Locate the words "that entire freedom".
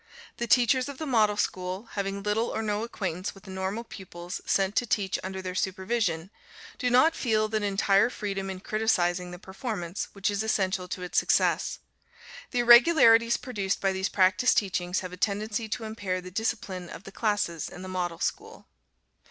7.49-8.49